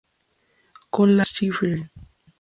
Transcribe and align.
Con 0.89 1.09
Lalo 1.15 1.25
Schifrin 1.31 1.79